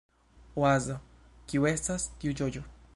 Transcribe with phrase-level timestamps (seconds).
[0.61, 0.97] Oazo:
[1.51, 2.69] "Kiu estas tiu ĝoĝo?"